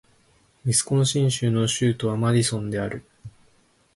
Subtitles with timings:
[0.65, 3.03] ウィスコンシン州の州都はマディソンである